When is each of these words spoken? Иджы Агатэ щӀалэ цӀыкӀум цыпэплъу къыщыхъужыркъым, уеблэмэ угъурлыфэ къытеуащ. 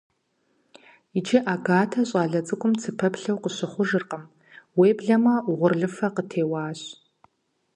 Иджы 1.17 1.37
Агатэ 1.53 2.01
щӀалэ 2.09 2.41
цӀыкӀум 2.47 2.73
цыпэплъу 2.81 3.41
къыщыхъужыркъым, 3.41 4.23
уеблэмэ 4.77 5.33
угъурлыфэ 5.49 6.07
къытеуащ. 6.15 6.79